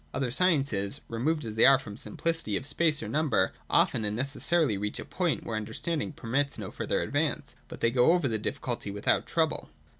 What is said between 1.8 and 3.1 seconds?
the simplicity of space or